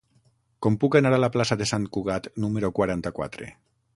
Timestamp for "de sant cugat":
1.59-2.31